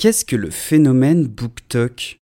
[0.00, 2.19] Qu'est-ce que le phénomène BookTok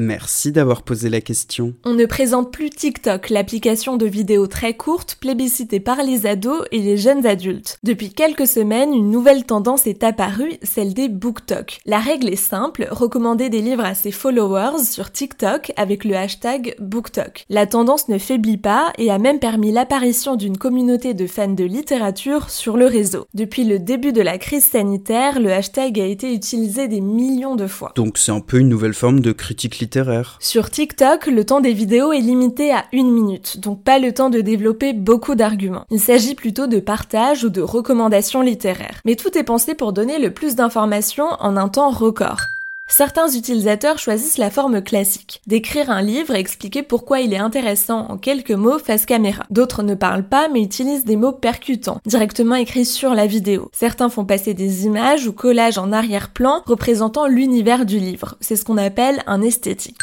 [0.00, 1.74] Merci d'avoir posé la question.
[1.84, 6.78] On ne présente plus TikTok, l'application de vidéos très courtes plébiscitée par les ados et
[6.78, 7.78] les jeunes adultes.
[7.82, 11.80] Depuis quelques semaines, une nouvelle tendance est apparue, celle des BookTok.
[11.84, 16.76] La règle est simple, recommander des livres à ses followers sur TikTok avec le hashtag
[16.78, 17.44] BookTok.
[17.48, 21.64] La tendance ne faiblit pas et a même permis l'apparition d'une communauté de fans de
[21.64, 23.26] littérature sur le réseau.
[23.34, 27.66] Depuis le début de la crise sanitaire, le hashtag a été utilisé des millions de
[27.66, 27.90] fois.
[27.96, 29.87] Donc c'est un peu une nouvelle forme de critique littéraire
[30.40, 34.30] sur TikTok, le temps des vidéos est limité à une minute, donc pas le temps
[34.30, 35.84] de développer beaucoup d'arguments.
[35.90, 39.00] Il s'agit plutôt de partage ou de recommandations littéraires.
[39.04, 42.40] Mais tout est pensé pour donner le plus d'informations en un temps record.
[42.90, 48.06] Certains utilisateurs choisissent la forme classique, d'écrire un livre et expliquer pourquoi il est intéressant
[48.08, 49.44] en quelques mots face caméra.
[49.50, 53.70] D'autres ne parlent pas mais utilisent des mots percutants, directement écrits sur la vidéo.
[53.72, 58.36] Certains font passer des images ou collages en arrière-plan représentant l'univers du livre.
[58.40, 59.98] C'est ce qu'on appelle un esthétique.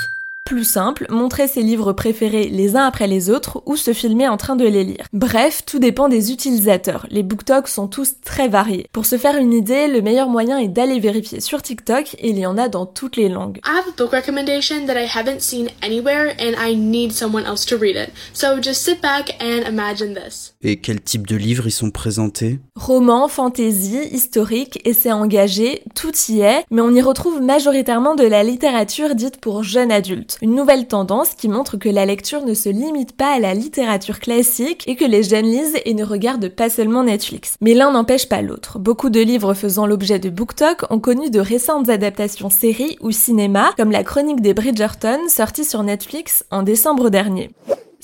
[0.46, 4.38] Plus simple, montrer ses livres préférés les uns après les autres ou se filmer en
[4.38, 5.08] train de les lire.
[5.12, 7.08] Bref, tout dépend des utilisateurs.
[7.10, 8.86] Les BookTok sont tous très variés.
[8.94, 12.38] Pour se faire une idée, le meilleur moyen est d'aller vérifier sur TikTok et il
[12.38, 13.58] y en a dans toutes les langues.
[13.66, 17.66] I have a book recommendation that I haven't seen anywhere and I need someone else
[17.66, 18.14] to read it.
[18.34, 20.54] So just sit back and imagine this.
[20.62, 22.60] Et quel type de livres y sont présentés?
[22.76, 28.44] Romans, fantasy, historique, essais engagés, tout y est, mais on y retrouve majoritairement de la
[28.44, 30.35] littérature dite pour jeunes adultes.
[30.42, 34.20] Une nouvelle tendance qui montre que la lecture ne se limite pas à la littérature
[34.20, 37.56] classique et que les jeunes lisent et ne regardent pas seulement Netflix.
[37.62, 38.78] Mais l'un n'empêche pas l'autre.
[38.78, 43.72] Beaucoup de livres faisant l'objet de BookTok ont connu de récentes adaptations séries ou cinéma,
[43.78, 47.52] comme la chronique des Bridgerton sortie sur Netflix en décembre dernier.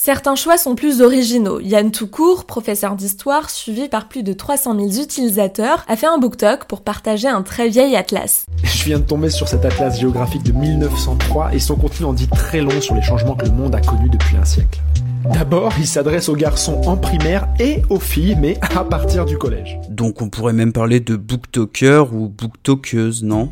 [0.04, 1.60] Certains choix sont plus originaux.
[1.60, 6.66] Yann Toucourt, professeur d'histoire, suivi par plus de 300 000 utilisateurs, a fait un BookTok
[6.66, 8.48] pour partager un très vieil atlas.
[8.64, 12.28] Je viens de tomber sur cet atlas géographique de 1903 et son contenu en dit
[12.28, 14.82] très long sur les changements que le monde a connus depuis un siècle.
[15.36, 19.78] D'abord, il s'adresse aux garçons en primaire et aux filles, mais à partir du collège.
[19.88, 23.52] Donc on pourrait même parler de booktoker ou booktokeuse, non?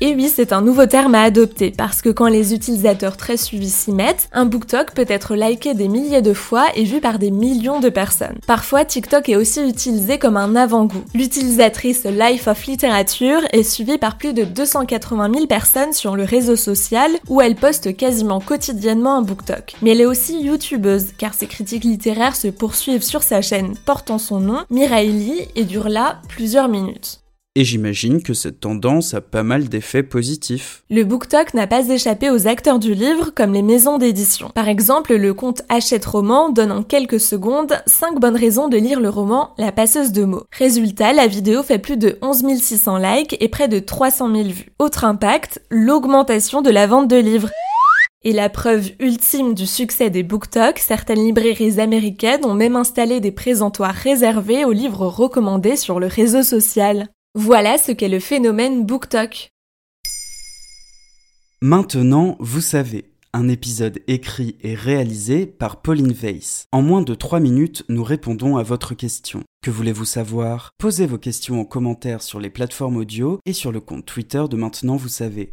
[0.00, 3.70] Et oui, c'est un nouveau terme à adopter parce que quand les utilisateurs très suivis
[3.70, 7.30] s'y mettent, un BookTok peut être liké des milliers de fois et vu par des
[7.30, 8.38] millions de personnes.
[8.46, 11.02] Parfois, TikTok est aussi utilisé comme un avant-goût.
[11.14, 16.56] L'utilisatrice Life of Literature est suivie par plus de 280 000 personnes sur le réseau
[16.56, 19.76] social où elle poste quasiment quotidiennement un BookTok.
[19.80, 24.18] Mais elle est aussi youtubeuse car ses critiques littéraires se poursuivent sur sa chaîne portant
[24.18, 27.20] son nom, Mireille et durent là plusieurs minutes.
[27.58, 30.82] Et j'imagine que cette tendance a pas mal d'effets positifs.
[30.90, 34.50] Le BookTok n'a pas échappé aux acteurs du livre comme les maisons d'édition.
[34.54, 39.00] Par exemple, le compte Achète Roman donne en quelques secondes 5 bonnes raisons de lire
[39.00, 40.44] le roman La passeuse de mots.
[40.52, 44.72] Résultat, la vidéo fait plus de 11 600 likes et près de 300 000 vues.
[44.78, 47.48] Autre impact, l'augmentation de la vente de livres.
[48.22, 53.32] Et la preuve ultime du succès des BookTok, certaines librairies américaines ont même installé des
[53.32, 57.08] présentoirs réservés aux livres recommandés sur le réseau social.
[57.38, 59.50] Voilà ce qu'est le phénomène BookTok.
[61.60, 66.64] Maintenant, vous savez, un épisode écrit et réalisé par Pauline Weiss.
[66.72, 69.42] En moins de 3 minutes, nous répondons à votre question.
[69.62, 70.70] Que voulez-vous savoir?
[70.78, 74.56] Posez vos questions en commentaire sur les plateformes audio et sur le compte Twitter de
[74.56, 75.52] Maintenant, vous savez.